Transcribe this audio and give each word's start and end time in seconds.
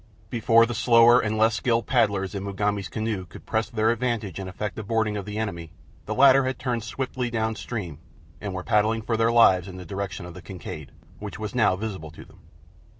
Before 0.31 0.65
the 0.65 0.73
slower 0.73 1.19
and 1.19 1.37
less 1.37 1.53
skilled 1.53 1.85
paddlers 1.85 2.33
in 2.33 2.41
Mugambi's 2.43 2.89
canoe 2.89 3.27
could 3.27 3.45
press 3.45 3.69
their 3.69 3.91
advantage 3.91 4.39
and 4.39 4.49
effect 4.49 4.79
a 4.79 4.83
boarding 4.83 5.15
of 5.15 5.25
the 5.25 5.37
enemy 5.37 5.69
the 6.07 6.15
latter 6.15 6.45
had 6.45 6.57
turned 6.57 6.83
swiftly 6.83 7.29
down 7.29 7.53
stream 7.55 7.99
and 8.41 8.51
were 8.55 8.63
paddling 8.63 9.03
for 9.03 9.15
their 9.15 9.31
lives 9.31 9.67
in 9.67 9.77
the 9.77 9.85
direction 9.85 10.25
of 10.25 10.33
the 10.33 10.41
Kincaid, 10.41 10.91
which 11.19 11.37
was 11.37 11.53
now 11.53 11.75
visible 11.75 12.09
to 12.09 12.25
them. 12.25 12.39